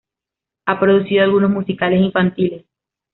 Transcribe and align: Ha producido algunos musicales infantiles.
Ha 0.65 0.79
producido 0.79 1.21
algunos 1.23 1.51
musicales 1.51 2.01
infantiles. 2.01 2.65